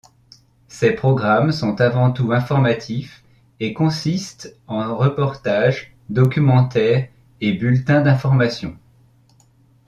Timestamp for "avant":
1.79-2.11